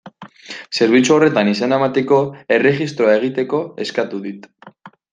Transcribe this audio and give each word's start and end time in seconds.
Zerbitzu 0.77 1.13
horretan 1.15 1.51
izena 1.51 1.79
emateko, 1.83 2.19
erregistroa 2.57 3.15
egiteko, 3.23 3.63
eskatu 3.89 4.27
dit. 4.29 4.53